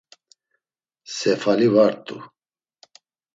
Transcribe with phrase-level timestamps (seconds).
[1.17, 2.17] Sefali va rt̆u.